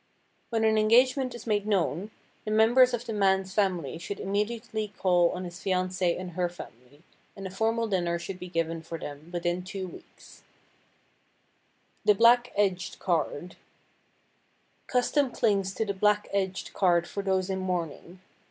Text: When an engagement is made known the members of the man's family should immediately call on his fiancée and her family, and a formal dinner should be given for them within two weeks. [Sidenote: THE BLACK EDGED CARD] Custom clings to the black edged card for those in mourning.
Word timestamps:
When 0.49 0.63
an 0.63 0.79
engagement 0.79 1.35
is 1.35 1.45
made 1.45 1.67
known 1.67 2.09
the 2.43 2.49
members 2.49 2.91
of 2.95 3.05
the 3.05 3.13
man's 3.13 3.53
family 3.53 3.99
should 3.99 4.19
immediately 4.19 4.91
call 4.97 5.29
on 5.29 5.43
his 5.43 5.57
fiancée 5.59 6.19
and 6.19 6.31
her 6.31 6.49
family, 6.49 7.03
and 7.35 7.45
a 7.45 7.51
formal 7.51 7.87
dinner 7.87 8.17
should 8.17 8.39
be 8.39 8.47
given 8.49 8.81
for 8.81 8.97
them 8.97 9.29
within 9.31 9.61
two 9.63 9.87
weeks. 9.87 10.41
[Sidenote: 12.01 12.05
THE 12.05 12.15
BLACK 12.15 12.51
EDGED 12.55 12.97
CARD] 12.97 13.57
Custom 14.87 15.29
clings 15.29 15.71
to 15.75 15.85
the 15.85 15.93
black 15.93 16.29
edged 16.33 16.73
card 16.73 17.07
for 17.07 17.21
those 17.21 17.51
in 17.51 17.59
mourning. 17.59 18.21